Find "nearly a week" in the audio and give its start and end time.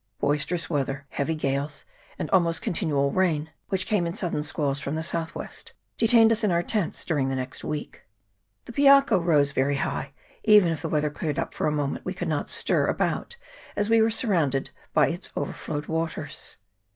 7.27-8.01